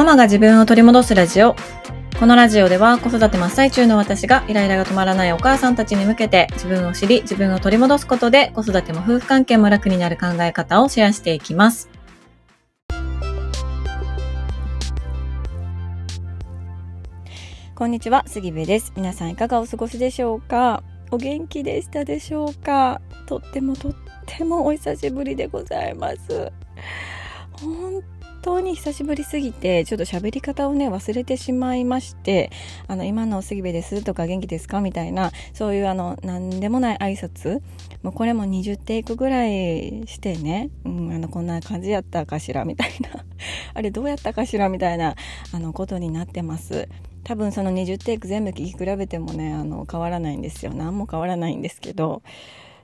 [0.00, 1.54] ママが自分を取り戻すラジオ。
[2.18, 11.90] このラジオでは子育て真っ最中の私がイライラが止まらないお母さんたちに向けて自分を知り自分を取り戻すことで子育ても夫婦関係も楽になる考え方をシェアしていきます。
[17.74, 18.94] こんにちは、杉部です。
[18.96, 20.82] 皆さんいかがお過ごしでしょうか？
[21.10, 23.02] お元気でしたでしょうか？
[23.26, 23.94] とってもとっ
[24.24, 26.50] てもお久しぶりでございます。
[27.60, 28.02] 本
[28.42, 32.50] 当に久しぶりすぎてちょっと喋り方をね忘れてしまいまして
[32.88, 37.60] 「あの今の杉部です」とか「元気ですか?」みたいなそういうあの何でもない挨拶。
[38.02, 42.64] もうこれも20テイクぐらいしてね、うん、あのこんな感じやったかしら？
[42.64, 43.24] みたいな。
[43.74, 44.70] あれどうやったかしら？
[44.70, 45.16] みたいな
[45.52, 46.88] あのことになってます。
[47.24, 50.72] 多分その20テイク全部聞き比べてもねあの変わらないんですよ。
[50.72, 52.22] 何も変わらないんですけど。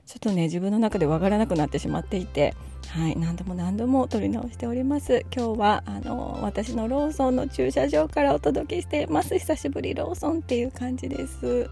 [0.07, 2.55] ちょっとね自分の中でわからなくなってしまっていて、
[2.87, 5.25] はい、何度も何度も撮り直しております。
[5.35, 9.37] 今日はあの私のローソンの駐車場からお届けしています。
[9.37, 11.69] 久しぶりローソンっていう感じです。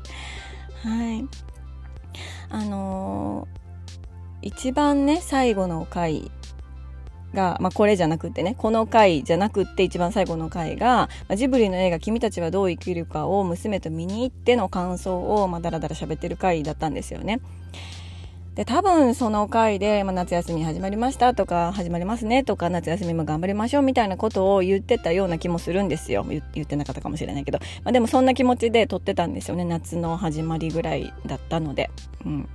[0.83, 1.25] はい。
[2.50, 6.30] あのー、一番ね最後の回
[7.33, 17.39] が、まあ、これじゃなくってねこの回じゃなくって一番最後の回が、まあ、ジブリの映画「君たちはどう生きるか」を娘と見に行っての感想を、まあ、だらだら喋ってる回だったんですよね。
[18.56, 26.25] で多分その回で、まあ、夏休み始まりましたとか始まりますねとか夏休みも頑張りましょうみたいなことを言ってたような気もするんですよ。
[26.25, 29.66] 言ってなかったかもしれないけど、まあ、でもそんな気持ちで撮ってたんですよね。
[29.66, 31.92] 夏の始まりぐらいだったので、
[32.25, 32.50] うん、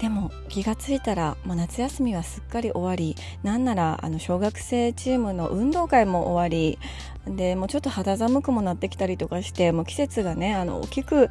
[0.00, 3.16] でも気がついたら、まあ、夏休みはすっかり終わり。
[3.42, 6.78] なんならあの小学生チームの運動会も終わり。
[7.26, 11.28] でもうちょっと肌寒くもなってきたりとかしてもう季節がねあの大きく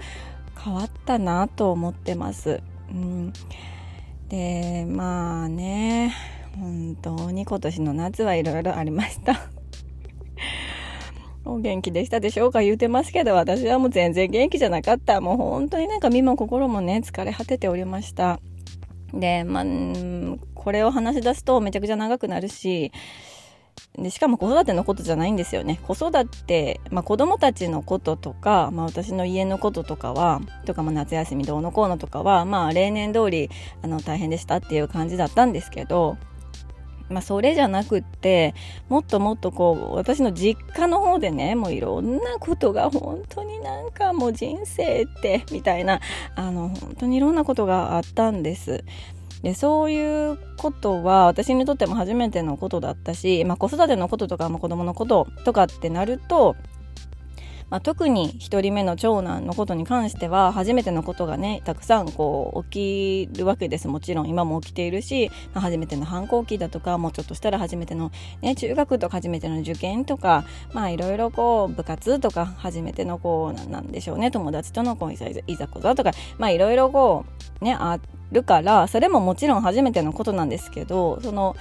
[0.58, 2.62] 変わったなと思ってます。
[2.90, 3.34] うん、
[4.30, 6.14] でまあね
[6.60, 9.42] 本当に今年の夏はいろいろありました。
[11.46, 18.40] お元気でしたでしょうか言うてますけど私はもう全然元気じゃなかったもう本当になんか身も心もね疲れ果てておりました
[19.14, 19.66] でまあ
[20.56, 22.92] これを話し出すとめちゃくちゃ長くなるし
[23.98, 33.50] でしかも子育てのことじゃないんですよね子育て、まあ、子供たちのこととか、まあ、私の家のこととかはとか、ま、夏休みどうのこうのとかは、まあ、例年通り
[33.84, 36.18] あり大変でしたっていう感じだったんですけど、
[37.10, 38.54] まあ、それじゃなくって
[38.90, 46.02] もっともっとこう私の実家の方でねもういろんなことが本当になんかもう人生ってみたいな
[46.36, 48.84] あの本当にいろんなことがあったんです。
[49.46, 56.56] でそういうことは私にとっても初めてのことだったし、まあ、子育てのこととか、まあ、子供のこととかってなると
[57.70, 63.88] まあ、特に1人目の長男のことに関しては初めてのことがねたくさんこう起きるわけです。
[63.88, 68.12] もちろん今も起きているし、まあ、初めての反抗期だとかもうちょっとしたら初めての、
[68.42, 74.32] ね、中学とか初めての受験とかまあいろいろこう部活とか初めてのこうなんでしょうね。
[74.32, 77.26] 友達とのこういざこざとかまあいろいろこ
[77.62, 78.00] うねあ
[78.36, 81.56] るからそれももちろん初めてのことなんですけどその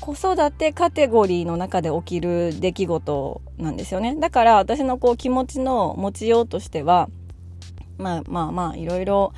[0.00, 7.08] 子育てカテゴリーの中で起きる出来事なんですよねだから私のこう気持ちの持ちようとしては
[7.98, 9.32] まあまあまあいろいろ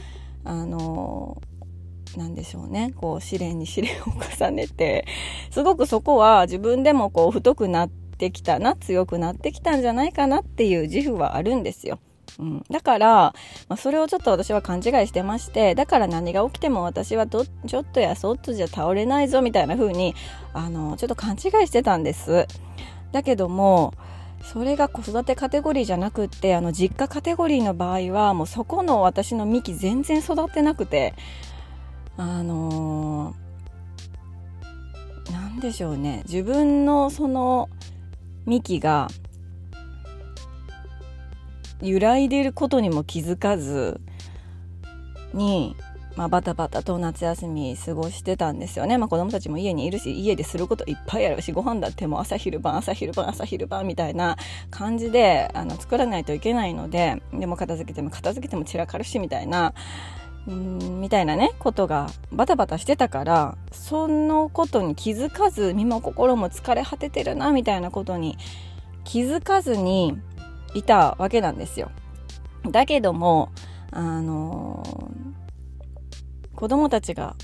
[0.44, 1.42] あの
[2.16, 4.04] なんでしょうねこう試練に 試練を
[4.38, 5.06] 重ねて
[5.50, 11.98] すごくそこは自分でもこう太くなってきたな強くなってきたんじゃないかなっていう自負はあるんですよ。
[12.38, 13.34] うん、だから、ま
[13.70, 20.14] あ、それをちょっと私は勘違いしてましてだから何が起きても私はどちょっとやそっとじゃ倒れないぞみたいな風に
[20.54, 22.46] あにちょっと勘違いしてたんです。
[23.12, 23.94] だけども
[24.42, 31.14] それが子育てカテゴリーじゃなくってあの実家カテゴリーの場合はもうそこの私の幹全然育ってなくて
[32.16, 36.22] あのー、なんでしょうね。
[36.26, 37.68] 自分のその
[38.44, 39.08] 幹が
[41.82, 44.00] 揺らいでいることにも気づかず
[45.34, 45.76] に、
[46.16, 54.36] まあ、バタバタと夏休み過ごしてたんですよね、まあ、子供たちも家にいるし家ですることいっぱいあるしご飯だってもう朝昼晩朝昼晩朝昼晩みたいな
[54.70, 59.74] 感じであの作らないといけないのででも片付けても片付けても散らかるしみたいな。
[60.50, 68.36] んみたいなねことがバタバタしてたからそのことに気づかず身も心も疲れ果ててるなみたいなことに
[69.04, 70.18] 気づかずに
[70.74, 71.90] いたわけなんですよ。
[72.70, 73.50] だけども、
[73.90, 77.36] あのー、子供たちが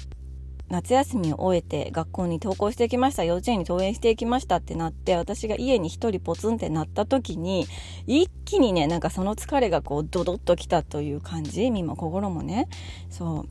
[0.71, 7.67] 夏休みを終えて学校に登校してきました幼稚園に登園していきましたってなって私が家に一人ポツンってなった時に
[8.07, 12.69] 一気にねなんかその疲れがこうドドッときたという感じ身も心もね。
[13.11, 13.49] そう。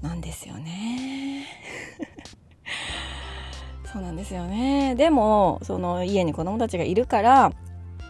[0.00, 1.46] なんですよね。
[3.92, 4.94] そうなんですよね。
[4.94, 7.52] でもその家に子供たちがいるから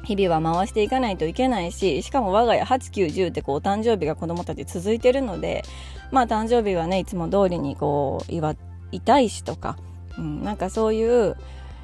[0.05, 5.63] 日々は回していかないといけないししかも我が家8910ってこうお誕生日が子供たち続いてるので
[6.11, 8.57] まあ誕生日はねいつも通りにこう祝
[8.93, 9.77] いたいしとか、
[10.19, 11.37] うん、なんかそういう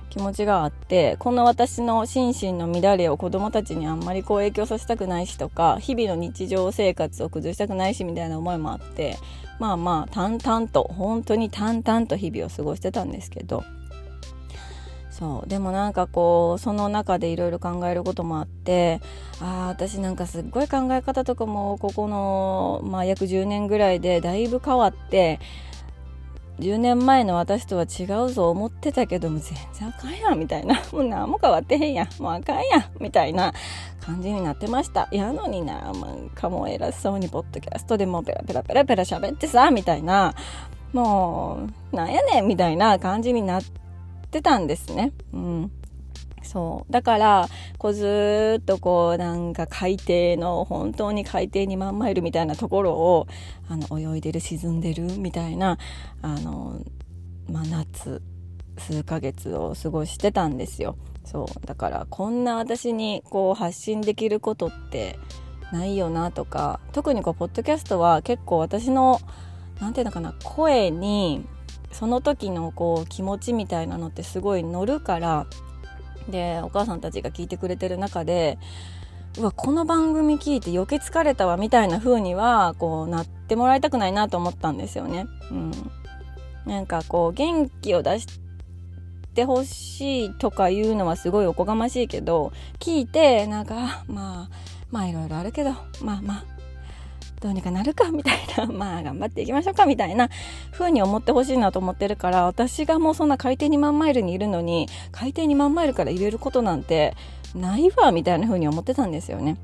[0.08, 9.19] 気持ちがあってこの私の心身の乱れを子供たちにあんまりこう影響させたくないしとか日々の日常生活を崩したくないしみたいな思いもあって
[9.58, 13.64] まあまあ淡々と本当に淡々と日々を過ごしてたんですけど
[15.18, 15.48] そう。
[15.48, 19.00] でもなんかこうその中でいろいろ考えることもあって
[19.40, 25.40] ああ私なんかすっごい考え方とかもここの、まあ、約10年ぐらいでだいぶ変わって
[26.58, 30.82] 10年前の私とは違うぞ思ってたけども全然あかんやんみたいな。
[30.92, 32.22] もう何も変わってへんやん。
[32.22, 32.84] もうあかんやん。
[33.00, 33.52] みたいな
[34.00, 35.08] 感じになってました。
[35.12, 40.34] やのにななんかもう偉そうにポッドキャストでもペラペラペラペラ喋ってさみたいな。
[40.92, 43.85] もうなんやねんみたいな感じになって
[44.36, 45.12] ってたんですね。
[45.32, 45.70] うん。
[46.42, 46.92] そう。
[46.92, 47.48] だから、
[47.78, 53.26] こうずっとこうなんか海底の本当に海底2万マイルみたいなところを
[53.68, 55.78] あの泳いでる沈んでるみたいな
[56.22, 56.80] あの、
[57.50, 58.22] まあ、夏
[58.78, 60.96] 数ヶ月を過ごしてたんですよ。
[61.24, 65.18] そうだからこんな私にこう発信できることって
[65.72, 69.20] ないよなとか特にこうポッドキャストは結構私の
[69.80, 71.44] 何て言うのかな声に
[71.92, 75.46] その時のこう気持ちみたいなのってすごい乗るから
[76.28, 78.58] でお母さんたちが聞いてくれてる中で
[79.38, 85.26] うわこの番組聞いて余計疲れたわみたいな風にはこうなってもらいたくないなと思ったんですよね。
[85.50, 85.72] うん、
[86.64, 88.26] なんかこう元気を出し
[89.34, 94.50] てほしいとかいうのはすごいおこがましいけど聞いてなんかまあ
[94.90, 95.72] まあいろいろあるけど
[96.02, 96.56] まあまあ
[97.46, 100.28] どうにかなるかみたいな まあ頑張っていきましょうかみたいな
[100.72, 107.14] 風に思ってほしいなと思ってるから私がもうそんな海底2万マイルにいるのに海底2万マイルから入れることなんて
[107.54, 109.56] ないわみたいな風に思ってたんですよね。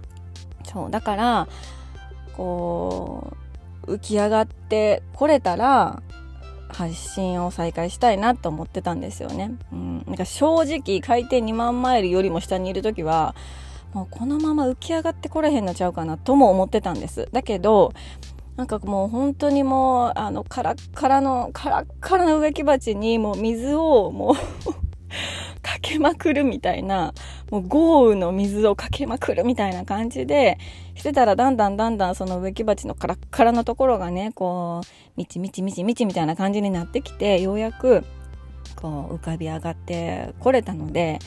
[0.63, 1.49] そうだから
[2.37, 3.33] こ
[3.85, 6.03] う浮き上がってこれたら
[6.69, 9.53] 発信を再開したいなと思ってたんですよね。
[9.73, 13.35] うん、なんか正直海底2万マイルよりも下にいる時は
[13.93, 17.29] もうこのまま浮き上がってこれへんのちゃうかなとも思ってたんです。
[17.33, 17.93] だけど、
[18.57, 24.35] なんかもう本当にもう、あの、カラッカラの、カラッカラの植木鉢にもう水をもう
[25.63, 27.15] かけまくるみたいな、
[27.51, 30.59] もう豪雨の水をかけまくるみたいな感じで、
[30.95, 34.87] してたらだんだんだんだんその植木鉢のカラッカラのところがね、こう、
[35.17, 38.05] みちみちみちみちみたいな感じになってきて、ようやく、
[38.77, 41.19] こう浮かび上がってこれたので、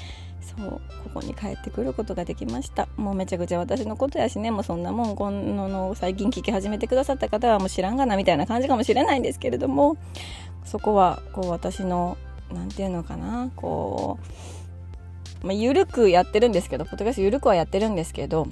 [0.58, 0.80] そうこ
[1.16, 2.88] こに帰ってくることができました。
[2.98, 4.52] もうめちゃくちゃ私のことやしね。
[4.52, 9.98] もうそんなもんこのの最近聞き始めてくださった方はもう知らんがなみたいな感じかもしれないんですけれども。
[10.66, 12.18] そこはこう私の
[12.52, 13.52] 何て言うのかな。
[13.56, 14.20] こ
[15.44, 18.48] う、まあ、緩くやってるんですけどポッドキャスト緩くはやってるんですけど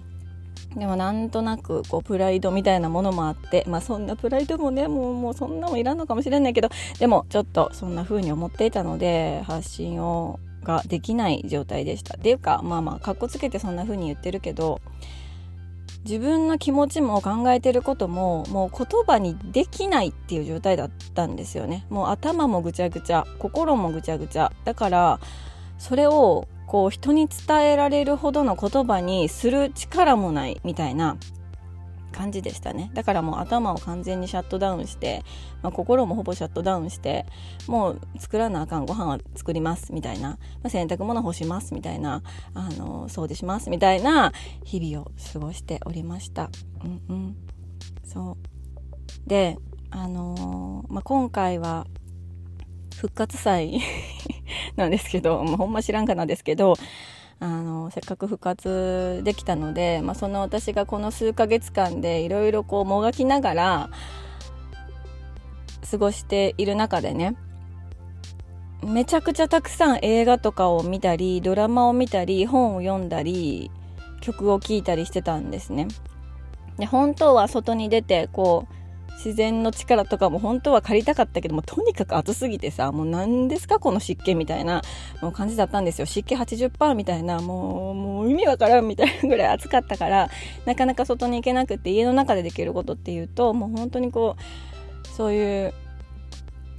[0.76, 6.70] でもなんとなくこうプライドみたいなものもあってまあそんなプライドもねもうもうそんなもいらんのかもしれないけど
[7.00, 12.16] でもちょっとそんな風に思っていたので発信をができない状態でした。
[12.18, 14.82] っていうかまあまあかっこつけてそんな風に言ってるけど
[16.06, 21.86] 自分の気持ちも考えてることももう言葉にできないっていう状態だったんですよね。
[21.90, 25.20] もう頭もぐちゃぐちゃ心もぐちゃぐちゃだから
[25.78, 31.18] それをこう人に伝えられるほどの言葉にする力もないみたいな
[32.14, 32.92] 感じでしたね。
[32.94, 35.24] だからもう頭を完全にシャットダウンして、
[35.62, 37.26] まあ、心もほぼシャットダウンして
[37.68, 42.22] もう作らなあかんご飯は作りますみたいな、まあ、洗濯物干しますみたいな。
[42.54, 44.32] あの掃除しますみたいな
[44.64, 46.50] 日々を過ごしておりました。
[46.84, 47.36] うんうん。
[48.04, 48.38] そ
[49.26, 49.30] う。
[49.30, 49.58] で
[49.90, 51.86] あのー、まあ、今回は
[52.96, 53.80] 復活祭
[54.76, 56.76] なんですけど、まあ、ほんま知らんかなんですけど
[57.44, 63.90] あのせっかく復活できたので、まあ、その私がこの数ヶ月間でいろいろこうもがきながら
[65.92, 67.36] 過ごしている中でね
[68.82, 73.70] めちゃくちゃたくさん映画とかを見たりドラマを見たり本を読んだり
[74.22, 75.90] 曲を聴いたりしてたんですね。
[76.78, 78.83] で本当は外に出てこう
[79.24, 84.82] 自然の力とかも本当は借りたかったけどもとにかく暑すぎてさもう何ですかこの湿気みたいな
[85.22, 86.06] もう感じだったんですよ。
[86.06, 90.30] 湿気80%みたいなもうもう意味わからんみたいなぐらい暑かったから
[90.66, 95.74] なかなか外に行けなくて家の中でできることっていうともう本当にこうそういう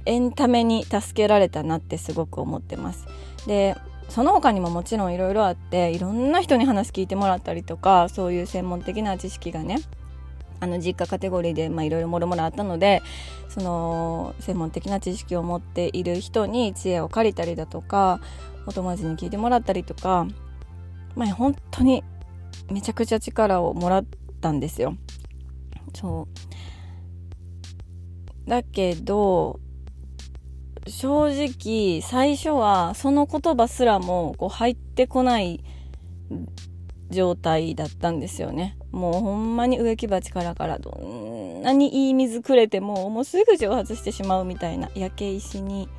[0.05, 3.07] エンタメに助けられたなってすごく思ってます。
[3.47, 3.75] で
[4.09, 9.77] その他にももちろんいろいろあっていろんな人に話聞いてもらったりとかそういう専門的な知識がね
[10.59, 13.01] あの実家カテゴリーでいろいろもろもろあったので
[13.49, 18.19] その専門的な知識を持っている人に知恵を借りたりだとか
[18.65, 20.27] お友達に聞いてもらったりとか
[21.15, 22.03] まあ本当に
[22.71, 24.05] めちゃくちゃ力をもらっ
[24.41, 24.95] たんですよ。
[25.93, 26.27] そ
[28.45, 29.59] うだけど
[30.87, 35.63] 正直最初はその言葉すらもこう入ってこない
[37.09, 38.77] 状態だったんですよね。
[38.95, 45.89] もうほんまに植木鉢からからどんなにいい水くれてももうすぐ蒸発してしまうみたいな焼け石に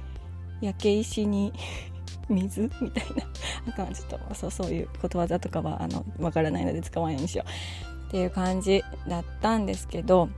[0.62, 1.52] 焼け石に
[2.30, 3.24] 水みたいな
[3.68, 8.08] あかんちょっとそうそういうことわざとかはあのわからないので使わないようにしよう。
[8.08, 10.28] っていう感じだったんですけど、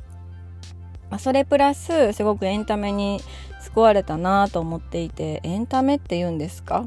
[1.10, 3.20] まあ、それプラスすごくエンタメに
[3.62, 6.86] 救われたなと思っていてエンタメって言うんですか？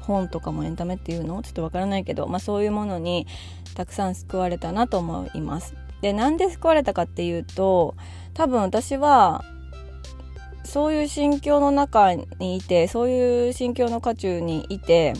[0.00, 1.42] 本とかもエンタメっていうの？
[1.42, 3.26] ちょっとわからないけど、まあ、そういうものに
[3.74, 5.74] たくさん救われたなと思います。
[6.00, 7.94] でなんで救われたかっていうと
[8.34, 9.44] 多分私は
[10.64, 15.14] そういう心境の中にいてそういう心境の渦中にいて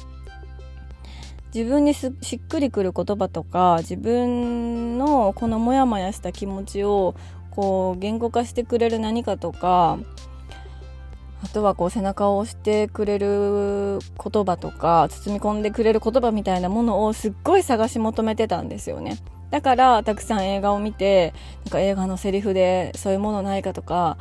[1.55, 7.15] 自分にしっくりくる言葉とか自分のこのモヤモヤした気持ちを
[7.51, 9.99] こう言語化してくれる何かとか
[11.43, 19.19] あとはこう背中を押してくれる言葉とか包み込んでくれる言葉みたいなものをすっごい探し求めてたんですよね。
[19.51, 21.35] だからたくさん映画を見て
[21.65, 24.17] なんか映画のセリフでそういうものないかとか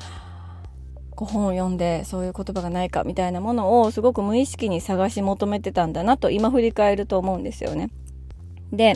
[1.15, 7.91] こう本を読んでそういう言葉がないかみたいなものをすごく無意識に探し求めてたんだなと今振り返ると思うんですよね。
[8.73, 8.95] で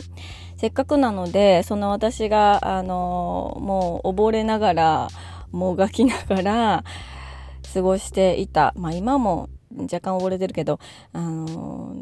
[0.58, 5.08] せっかくなのでその私があのもう溺れながら
[5.51, 6.84] もがきながら
[7.75, 8.74] 過ごしていた。
[8.77, 10.79] まあ今も若干溺れてるけど、
[11.12, 11.94] あの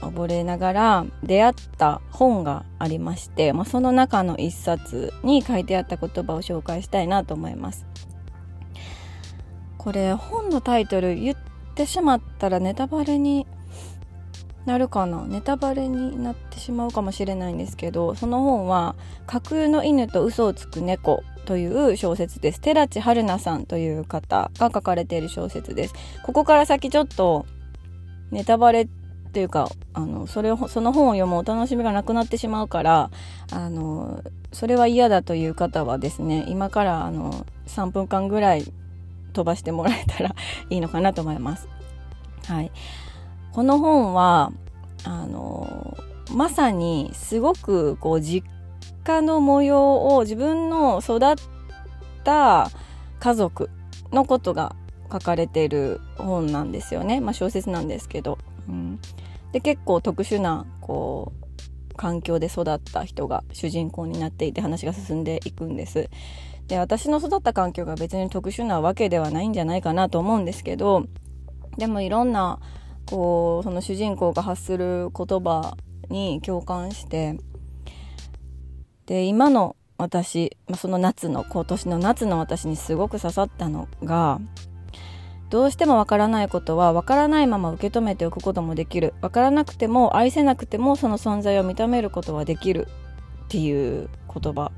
[0.00, 7.86] ー、溺れながら出会った本がありまして、まあ、その中の一冊に書いてあった言葉を紹介したいなと思います。
[9.78, 11.36] これ本のタイトル言っ
[11.76, 13.46] てしまったらネタバレに
[14.66, 15.24] なるかな？
[15.26, 18.94] ネタバレになってしまうかもしれないんですけどその本は
[19.26, 22.60] 「架空の犬と嘘をつく猫」という小説です。
[22.60, 25.94] 寺地春菜さんという方が書かれている小説です。
[26.22, 27.44] ここから先ちょっと
[28.30, 28.88] ネタバレっ
[29.32, 33.10] ていうかあのそれをその本を読むお楽しみがなくなってしまうから
[33.50, 38.72] あのそれは嫌だという方はですね今からあの3分間ぐらい
[39.32, 40.36] 飛ばしてもらえたら
[40.70, 41.66] いいのかなと思います。
[42.46, 42.70] はい、
[43.50, 44.52] この本は
[45.02, 45.96] あの
[46.32, 48.46] まさにすごくこう実
[49.04, 51.20] 家の模様を自分の育っ
[52.24, 52.70] た
[53.18, 53.70] 家族
[54.12, 54.74] のことが
[55.12, 58.38] 書かれている本なんですよね、まあ、小説なんですけど、
[58.68, 59.00] うん、
[59.52, 66.08] で結構特殊なこう環境で育った人が主人公になっていて話が進んでいくんです。
[66.66, 71.06] で私の育った環境が別に特殊なわけではないんじゃないかなと思うんですけど
[71.76, 72.60] でもいろんな
[73.06, 75.76] こうその主人公が発する言葉
[76.10, 77.38] に共感して
[79.10, 84.40] で今の私、その夏の今年の夏の私にすごく刺さったのが
[85.48, 92.86] どうしてもわからないことはわからないまま受け止めておくこともできるわからなくても愛せなくてもその存在を認めることはできる
[93.46, 94.70] っていう言葉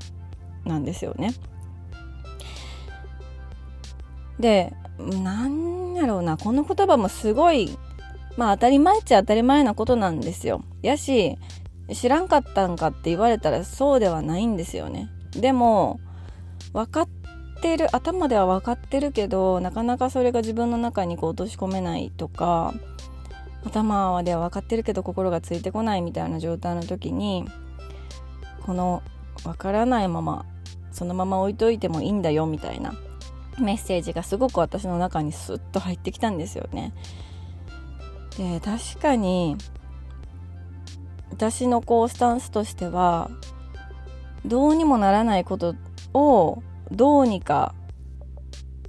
[0.65, 1.35] なんですよね。
[4.39, 7.77] でなんやろうなこの言葉もすごい
[8.35, 10.63] まあ当たり前っちゃ当たり前なことなんですよ。
[10.81, 11.37] やし、
[11.91, 15.09] 知らんかったんかって言われたらそうではないんですよね。
[15.31, 15.99] でも、
[16.73, 17.07] 分かっ
[17.61, 22.73] てる、頭では分かってるけど、なかなかそれが自分の中にこう落とし込めないとか、
[23.65, 27.45] 頭では分かってるけど心がついてこないみたいな状態の時に、
[28.65, 29.03] この
[29.43, 30.45] 分からないまま、
[30.91, 32.93] そのまま置いといてもいいんだよみたいな
[33.59, 36.93] メッセージがすごく私の中にスッと入ってきたんですよね。
[38.37, 39.57] で確かに
[41.33, 43.31] 私のこうスタンスとしては
[44.45, 45.73] どうにもならないこと
[46.13, 46.61] を
[46.91, 47.73] どうにか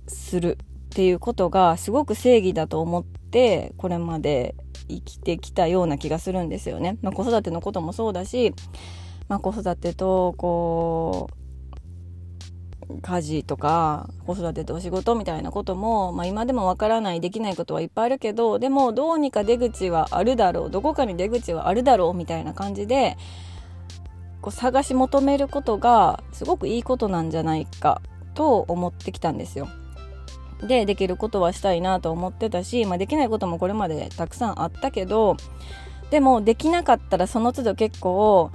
[0.07, 4.55] するっていうことがすごく正義だと思ってこれまで
[4.89, 6.99] 生きてきたような気がするんですよね。
[7.01, 8.53] まあ、子育てのこともそうだし、
[9.29, 11.44] まあ、子育てとこう
[13.03, 23.17] 家事とか子育てとお仕事みたいなことも、まあ、今でもわからないできないことはいっぱいあるけどでもどうにか出口はあるだろうどこかに出口はあるだろうみたいな感じで
[24.41, 28.03] こう探し求めることがすごくいいことなんじゃないか
[28.35, 29.69] と思ってきたんですよ。
[30.63, 35.37] でできることはしたいなと思ってたし、まあ、できないこともこれまでたくさんあったけど
[36.11, 38.51] でもできなかったらその都度結構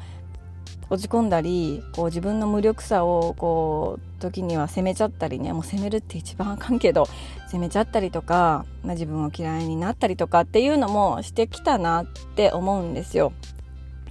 [0.90, 7.08] 落ち込んだりこう自分の無力さをこう時には責めちゃったりねもう責めるって一番あかんけど
[7.48, 12.06] 責めちゃったりとか、まあ、自分を嫌いになったりとかっていうのもしてきたなっ
[12.36, 13.34] て思うんですよ。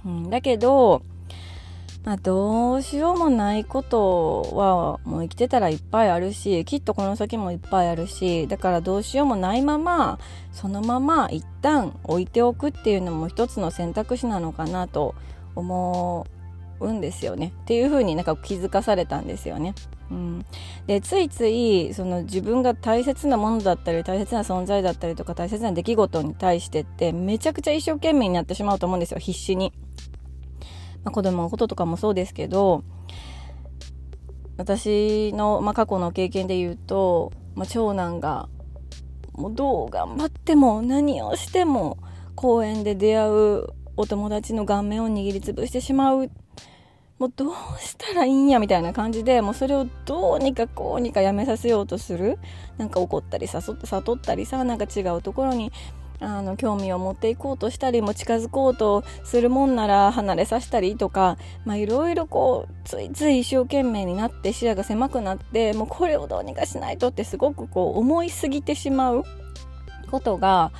[0.05, 1.01] うん、だけど、
[2.05, 10.17] まあ、どうしようもないことはもう生きてたらいっぱいあるしきっとこの先もいっぱいあるしだからどうしようもないまま
[10.53, 15.13] そのまま一旦置いておくっていうのも一つの選択肢なのかなと
[15.55, 16.38] 思う
[16.87, 19.75] んですよねっていうふうになんか気づかされたんですよね。
[20.11, 20.45] うん、
[20.87, 29.73] でついついその自分が大切なものだったり大切な存在だったりとか大切な出来事に対してってめちゃくちゃ一生懸命になってしまうと思うんですよ必死に。
[31.03, 32.83] まあ、子供のこととかもそうですけど
[34.57, 38.49] 私の、まあ、過去の経験で言うと、まあ、長男が
[39.33, 41.97] もうどう頑張っても何をしても
[42.35, 46.29] 公園で出会うお友達の顔面を握りつぶしてしまう
[47.19, 52.39] もうどうしたらいいんやみたいな感じでもうそれをどうにかこうにかやめさせようとする？
[52.77, 55.71] なんか怒ったり誘悟ったりさなんか違うところに
[56.21, 69.23] あの興味を持っていこうとしたりも近づこうとするもんなら離れさせたりとかいろいろこうついつい一生懸命になって視野が狭くなってもうこれをどうにかしないとってすごくこう思いすぎてしまう
[70.09, 70.71] ことが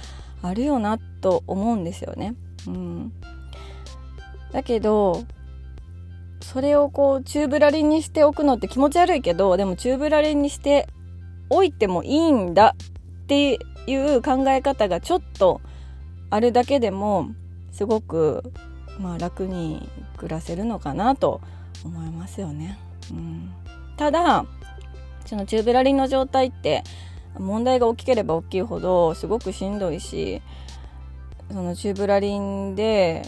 [0.41, 2.35] あるよなと思うんですよね。
[2.67, 3.13] うん、
[4.51, 5.23] だけど
[6.51, 10.87] それをこう宙ぶらりんにしておくのって気持ち悪いけどでも宙ぶらりんにして
[11.51, 12.75] おいてもいいんだ
[13.23, 15.61] っていう考え方がちょっと
[16.31, 17.29] あるだけでも
[17.71, 18.51] すごく、
[18.99, 19.87] まあ、楽に
[20.17, 21.39] 暮らせるのかなと
[21.85, 22.79] 思いますよね。
[23.11, 23.51] うん、
[23.95, 24.43] ただ
[25.27, 26.83] その宙ぶらりんの状態って
[27.37, 30.41] 問題が大きければ大きいほどすごくしんどいし
[31.51, 33.21] その宙ぶらりんで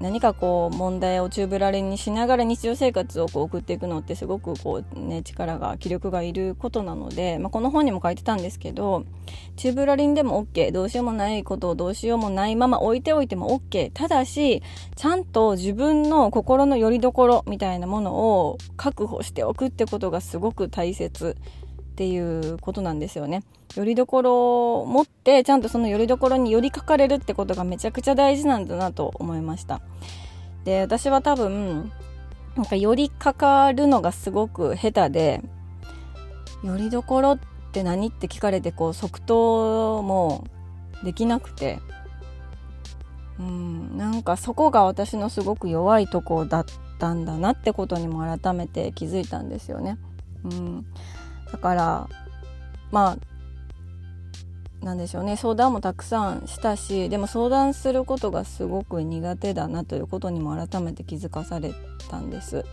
[0.00, 9.04] 何かこう問題を宙ぶらりんにしながら日常生活をこう送っていくのってすごくこうね力が気力がいることなので、まあ、この本にも書いてたんですけど
[9.56, 14.62] 宙ぶらりんでも OK どうしようもないことをどうしようもないまま置いておいても OK ただし
[14.96, 21.36] ちゃんと自分の心の拠り所みたいなものを確保しておくってことがすごく大切。
[22.00, 23.42] っていうことなんですよね。
[23.76, 29.82] よりどころを持ってちゃんとそのよりどころに寄りかかれるってことがめちゃくちゃ大事なんだなと思いました
[30.64, 31.92] で私は多分
[32.56, 35.42] なんか寄りかかるのがすごく下手で
[36.64, 37.38] よりどころっ
[37.70, 40.48] て何って聞かれてこう即答も
[41.04, 41.78] できなくて
[43.38, 46.64] うんなんかそこが私のすごく弱いとこだっ
[46.98, 49.96] たんだなってことにも改めて気づいたんですよね。
[50.44, 50.86] うん、
[51.52, 52.08] だから
[52.90, 53.16] ま
[54.82, 55.36] あなんでしょうね。
[55.36, 61.74] 相談もたくさんしたしでも相談することがすごく苦手だなということにも改めて気づかされ
[62.08, 62.64] たんです。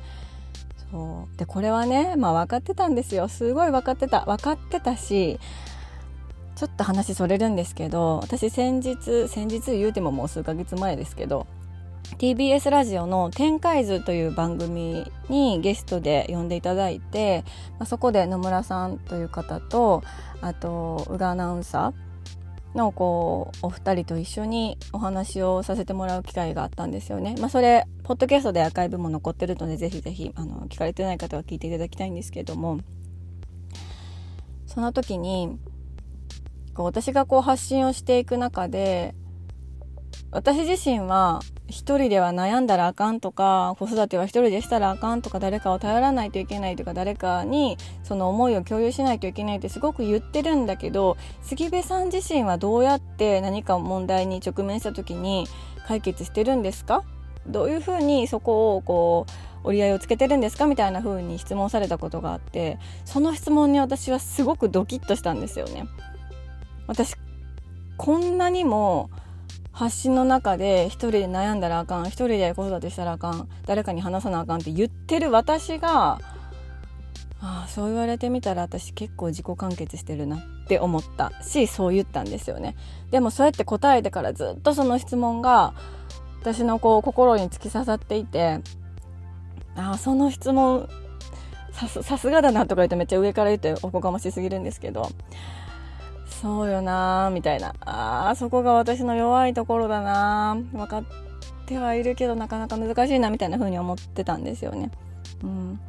[0.90, 1.38] そう。
[1.38, 3.28] でこれはねまあ分かってたんですよ。
[3.28, 4.26] すごい分かってた。
[4.26, 5.40] 分かってたし
[6.56, 11.46] ちょっと話それるんですけど私先日先日言うてももう数ヶ月前ですけど
[12.18, 17.44] TBS ラジオの「展開図」という番組にゲストで呼んでいただいて、
[17.78, 20.02] まあ、そこで野村さんという方と
[20.42, 27.36] あと宇賀アナウンサーのこうお二人と一緒にお話をさせてもらう機会があったんですよね。
[27.40, 32.80] まあ、それポッドキャストでアーカイブも残ってるのでぜひぜひあの聞かれてない方は聞いていただきたいんですけれども
[34.66, 35.58] その時に
[36.74, 39.16] こう私がこう発信をしていく中で
[40.32, 55.46] 私自身は一人では悩んだらあかんとか子育ては一人でしたらあかんとか誰かを頼らないといけないとか誰かにその思いを共有しないといけないってすごく言ってるんだけど杉部さん自身はどうやって何か問題に直面した時に
[55.88, 57.04] 解決してるんですか？
[57.48, 59.26] どういうふうにそこをこ
[59.64, 60.68] う折り合いをつけてるんですか？
[60.68, 65.86] みたいな風に質問されたことがあってその質問に私はすごくドキッとしたんですよね。
[66.88, 67.16] 私
[67.98, 69.10] こんなにも
[69.78, 76.20] 発信の中で一人で悩んだらあかん一人で子育てしたらあかん誰かに話さなあかんって言ってる私があ
[77.40, 82.76] あそう言われてみたら私結構自己完結してるなって思ったしそう言ったんですよね。
[83.12, 85.76] でもそうやって答えてからずっとその質問が
[86.42, 88.62] 私のこう心に突き刺さっていて
[89.76, 90.90] ああその質問
[91.72, 95.12] さすがだなとか言ってめっちゃ上から言っておこがましすぎるんですけど
[96.42, 101.04] そうよなーみたいなあーそこが私の弱いところだな分かっ
[101.66, 104.92] てはいるけどなかなか難しいなみたいな風に思ってたんですよね。
[105.44, 105.80] うん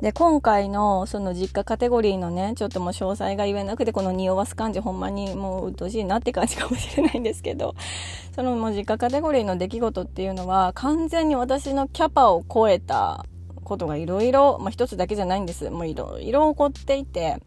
[0.00, 7.74] で今回のその実家カテゴリーのねちょっともう詳細が言えなくてこの匂わす感じほんまにもう鬱陶しいなって感じかもしれないんですけど
[8.34, 13.26] そのもう実家カテゴリーの出来事っていうのは完全に私のキャパを超えた
[13.62, 15.70] ことがいろいろ、まあ一つだけじゃないんです。
[15.70, 17.38] もういろいろ起こっていて、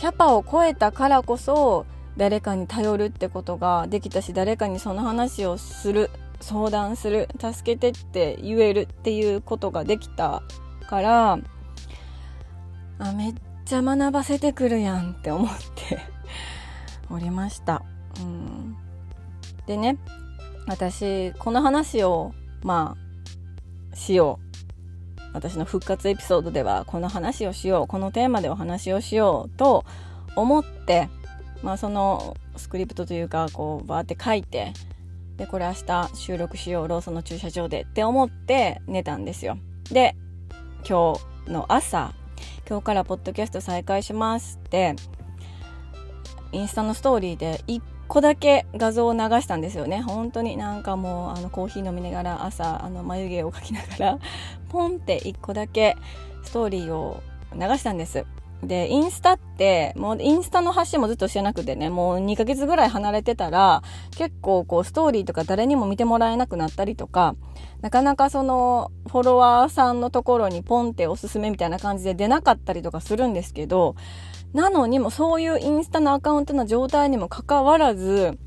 [0.00, 1.84] キャパを超えたからこそ、
[2.16, 6.10] 誰かに頼るってことができたし、誰かにその話をする、
[6.40, 10.42] 相談する、助けてって言えるっていうことができた
[10.88, 11.38] から、
[12.98, 13.34] あ、めっ
[13.66, 15.98] ちゃ学ばせてくるやんって思って
[17.10, 17.82] おりました。
[18.20, 18.78] うん、
[19.66, 19.98] でね、
[20.66, 22.32] 私、この話を、
[22.62, 22.96] ま
[23.92, 24.49] あ、しよう。
[25.32, 27.86] 私の復活エピソードではこの話をしよう。
[27.86, 29.84] このテーマでお話をしようと
[30.36, 31.08] 思って、
[31.62, 34.72] まあそのスクリプトというか、こう、バーって書いて、
[35.36, 36.88] で、これ明日収録しよう。
[36.88, 39.58] ローソンの駐車場でって思って寝たんですよ。
[39.90, 40.16] で、
[40.88, 41.14] 今
[41.46, 42.12] 日の朝、
[42.68, 44.96] 今日からポッドキャスト再開しますって、
[46.52, 54.18] インスタのストーリーで1個だけ画像を流したんですよね本当になんかもうあのコーヒー飲みながら朝あの眉毛を描きながら
[54.70, 55.96] ポンって1個だけ
[56.44, 58.24] ストーリーを流したんです。
[58.62, 63.82] で、インスタって、もうインスタの発信もずっとしてなくてね、もう2ヶ月ぐらい離れてたら、
[64.16, 67.36] 結構こうストーリーとか誰にも見てもらえなくなったりとか、
[67.80, 73.96] なかなかそのフォロワーさんのところにポンっておすすめみたいな感じで出なかったりとかするんですけど、
[74.52, 78.38] なのにもそういうインスタのアカウントの状態にもかかわらず、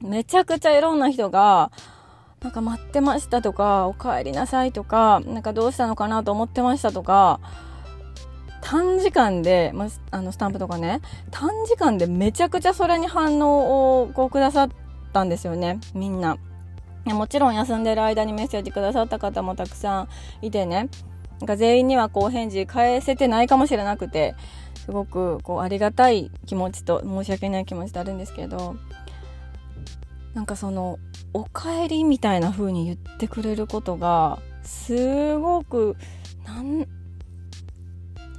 [0.00, 1.72] めちゃくちゃいろんな人が、
[2.42, 7.40] なんか待ってましたとか、お帰りなさいとか、なんかどうしたのかなと思ってましたとか、
[8.60, 14.68] 短時間で、まあ、のスタンプとかね、短時間でめちゃくちゃそれに反応をこうくださっ
[15.12, 16.36] たんですよね、みんな。
[17.04, 20.08] もちろん休んでる間にメッセージくださった方もたくさん
[20.42, 20.88] いてね、
[21.40, 24.34] なんか全員にはこう返事返せてないかもしれなくて、
[24.86, 28.76] すごくこうありがたい気持ちと申し訳ない気持ちとあるんですけど
[30.32, 31.00] なんかその
[31.36, 35.94] 「おかえり」みたいな風に言ってくれることがすごく
[36.46, 36.78] なん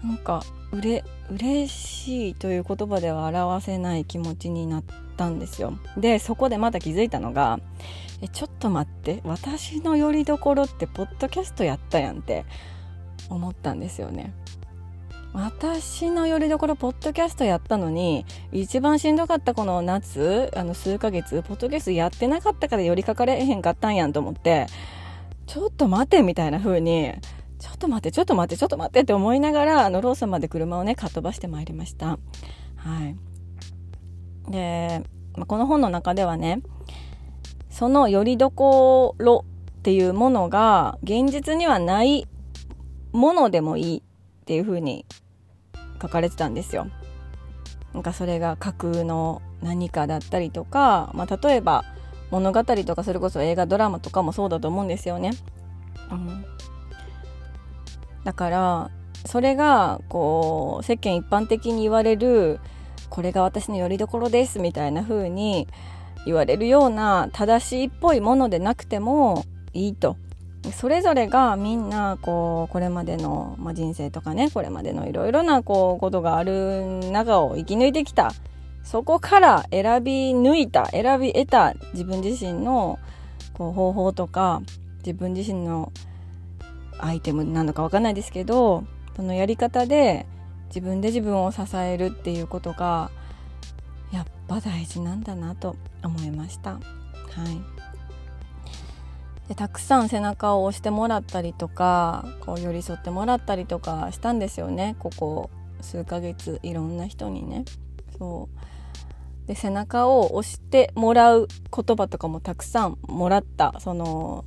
[0.03, 4.83] なんかうれ嬉しいという言葉では表せない気持ちになっ
[5.15, 5.77] たんですよ。
[5.95, 7.59] でそこでまた気づいたのが
[8.21, 12.45] 「えちょっと待って私の拠り所ってポッドキャストやったやん」って
[13.29, 14.33] 思ったんですよね。
[15.37, 24.65] 私のよりどころポッドキャストやったのに一番しんどかったこの夏あの数ヶ月ポッドキャストやってなかったから寄りかかれへんかったんやんと思って
[25.45, 27.13] ちょっと待てみたいな風に
[27.59, 32.07] ちょっと待ってちょっと待ってちょっと待ってって思いながらあのローソンまで車をねかっ飛ばしてまいりました。
[32.07, 32.17] は
[33.05, 33.15] い。
[34.51, 35.03] で、
[35.35, 36.63] まあ、この本の中ではね
[37.69, 39.45] そのよりどころ
[39.79, 42.27] っていうものが現実にはない
[43.11, 44.01] ものでもいいっ
[44.47, 45.05] ていう風に
[46.01, 46.87] 書かれてたんですよ。
[47.93, 51.83] なんかそれが架空の何かだったりとか、まあ、例えば
[52.29, 55.31] 物語とかそれこそ映画ドラマとかもそうだと思うんですよね。
[56.11, 56.45] うん、
[58.23, 58.91] だから
[59.25, 62.59] それがこう世間一般的に言われる
[63.09, 65.67] これが私の拠り所ですみたいな風に
[66.25, 70.17] 言われるような正しいっぽいものでなくてもいいと
[70.71, 78.31] それぞれがみんなこうこれまでの、まあ、人生とかねこれまでのいろいろなこうことがある中を生き抜いてきた
[78.83, 82.99] そこから選び抜いた選び得た自分自身の
[83.53, 84.61] こう方法とか
[84.99, 85.91] 自分自身の
[86.99, 88.83] アイテムなのかわかんないですけど
[89.15, 90.25] そのやり方で
[90.67, 93.11] 自分で自分を支えるっていうことが
[94.11, 96.71] やっぱ大事なんだなと思いました。
[96.71, 97.76] はい
[99.47, 104.95] でたくさん背中を押してもらったりとかこう寄り添ってもらったりとかしたんですよね。
[104.99, 105.49] ここ
[105.81, 107.63] 数ヶ月いろんな人にね。
[108.17, 109.47] そう。
[109.47, 113.73] で背中を押してもらう言葉とかもたくさんもらった。
[113.79, 114.43] その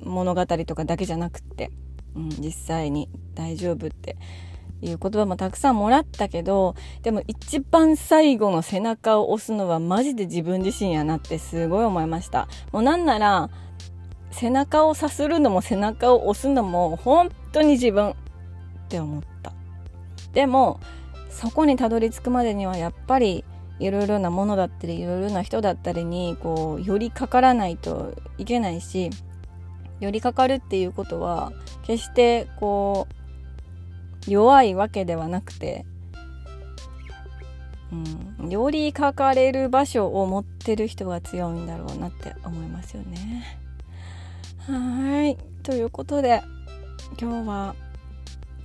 [0.00, 1.72] 物語とかだけじゃなくって、
[2.14, 3.08] うん、実際に。
[3.34, 4.16] 大丈夫って。
[4.82, 12.48] いう言葉もたくさんもらったけど、でも一番最後の背中を押すのはマジで自分自身やなってすごい思いました。
[12.72, 13.48] もうなんなら、
[14.32, 18.14] 背中をさするのも背中を押すのも本当に自分っ
[18.88, 19.52] て思った。
[20.32, 20.80] でも、
[21.30, 23.44] そこにたどり着くまでにはやっぱり
[23.78, 29.10] いろいろなものだったりいろいろな人だったりにこう寄りかからないといけないし
[29.98, 31.52] 寄りかかるっていうことは
[31.84, 33.21] 決してこう
[34.28, 35.84] 弱いわけではなくて、
[38.40, 43.58] うん、より書かれる場所を持ってる人が強いんだろうなって思いますよね。
[44.66, 45.36] はい。
[45.62, 46.42] ということで、
[47.20, 47.74] 今日は、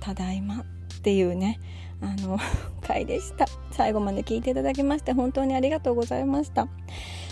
[0.00, 0.64] ただいまっ
[1.02, 1.60] ていうね、
[2.00, 2.38] あの、
[2.80, 3.46] 回でした。
[3.72, 6.68] 最後まで聞いていただきまして、本当にありがとうございました。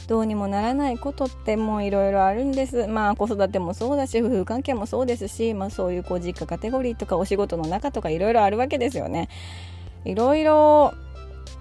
[0.09, 2.87] どうにもならないことってもういろいろあるんです。
[2.87, 9.29] まあ子育てもそうだし夫婦関係もそうですし、まあ、そういうこう実家カテゴリーとかお仕事の中とかいろいろあるわけですよね。
[10.05, 10.95] いろいろ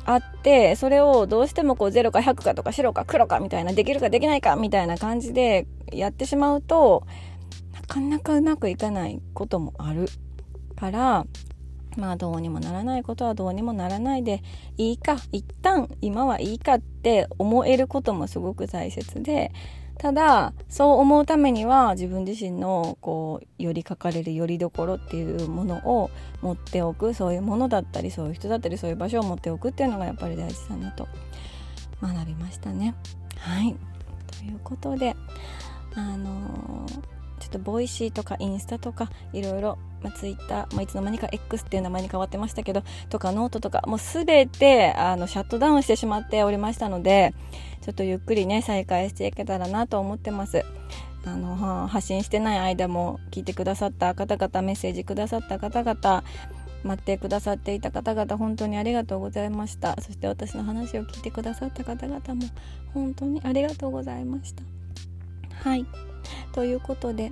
[0.06, 7.08] あってそれをどうしてもこう0か100かとか白か黒かみたいなできるかできないかみたいな感じでやってしまうと
[7.74, 10.08] なかなかうまくいかないこともある
[10.76, 11.26] から
[11.98, 14.44] まあどうにもならないことはどうにもならないで
[14.78, 15.18] いいか。
[15.32, 19.52] 一旦今はいいかって思えることもすごく大切で。
[19.98, 27.14] ただそう思うためには自分自身のこう寄りかかれるよりどころっていうものを持っておく。
[27.14, 31.08] そういうものだったりそういう人だったりそういう場所を持っておくっていうのがやっぱり大事だなと。
[32.02, 32.94] 学びましたね。
[33.38, 33.76] はい。
[34.38, 35.16] ということで
[35.96, 37.15] あのー
[37.46, 47.36] ちょっと Voicy とかインスタとかいろいろ、まあ、ツイッター、まあ、いつの間にか X っていう名前に変わってましたけどとかノートとかもう全てあのシャットダウンしてしまっておりましたので
[47.82, 50.66] ちょっとゆっくりね再開していけたらなと思ってます。
[51.28, 56.24] あの発信してない間も聞いてくださった方々メッセージくださった方々
[56.84, 60.00] 待ってくださっていた方々本当にありがとうございました。
[60.02, 62.44] そして私の話を聞いてくださった方々も
[62.94, 64.64] 本当にありがとうございました。
[65.64, 65.86] はい。
[66.52, 67.32] ということで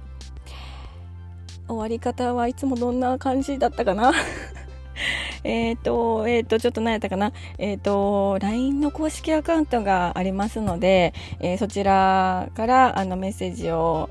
[1.67, 4.11] 終わり方はいつもどんな感じだったかな？
[5.43, 7.33] えっと、えっ、ー、と、ちょっと何やったかな？
[7.57, 14.09] えっ、ー、と、LINE の公式アカウントがありますので、えー、そちらからあのメッセージを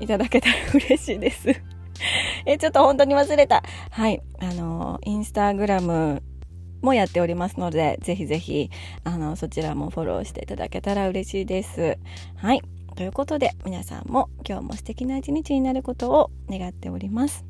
[0.00, 1.48] いただけたら嬉しいです。
[2.46, 3.62] えちょっと本当に忘れた。
[3.90, 4.22] はい。
[4.40, 6.22] あの、インスタグラム
[6.80, 8.70] もやっておりますので、ぜひぜひ、
[9.04, 11.98] あの、そちらもフォローしていただけたら嬉しいです。
[12.36, 12.62] はい。
[12.98, 17.44] ということで、皆さんも今日も素敵な一日になることを願っております。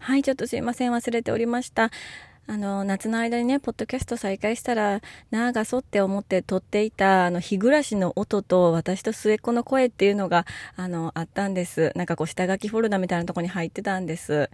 [0.00, 0.90] はい、ちょっとすいません。
[0.90, 1.92] 忘れておりました。
[2.48, 11.92] あの、夏の間にね、ポッドキャスト再開したら、ながそって思って撮っていた、あの、日暮らしの音と私と末っ子の声っていうのが、あの、あったんです。
[11.94, 14.50] なんかこう、下書きフォルダみたいなとこに入ってたんです。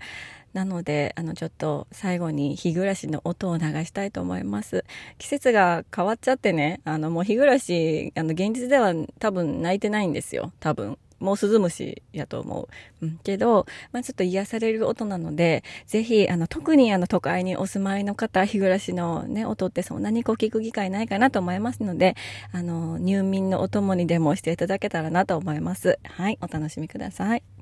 [0.52, 4.84] なので、あの、ちょっと最後に日暮らしの音を流したいと思います。
[5.18, 10.52] 季節が変わっちゃってね、あの、もう日暮らし、あの、現実では多分泣いてないんですよ。
[10.60, 10.98] 多分。
[11.20, 12.68] もうスズムシやと思
[13.00, 13.06] う。
[13.06, 22.14] うん、けど、まあ、ちょっと癒される音なので、ぜひ、あの、特にあの、都会にお住まいの方、日暮らしのね、音ってそんなにこう聞く機会ないかなと思いますので、
[22.52, 25.98] あの、入眠のお供にでもしていただけたらなと思います。
[26.04, 27.57] はい、お楽しみください。